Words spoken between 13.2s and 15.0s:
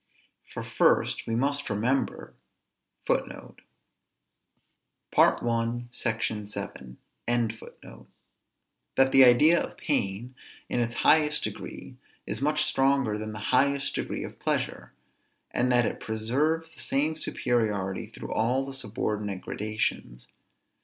the highest degree of pleasure;